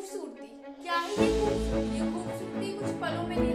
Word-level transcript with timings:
खूबसूरती 0.00 0.46
क्या 0.82 0.98
है 0.98 1.08
ये 1.12 1.26
खूबसूरती 1.40 1.98
ये 1.98 2.04
खूबसूरती 2.12 2.72
कुछ 2.78 2.94
पलों 3.00 3.22
में 3.22 3.36
नहीं 3.36 3.54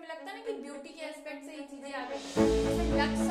हमें 0.00 0.08
लगता 0.08 0.30
है 0.30 0.36
ना 0.36 0.44
कि 0.44 0.52
ब्यूटी 0.62 0.88
के 0.88 1.06
एस्पेक्ट 1.06 1.44
से 1.46 1.52
ये 1.52 1.64
चीज़ें 1.70 1.92
आ 1.92 2.04
गई 2.10 3.29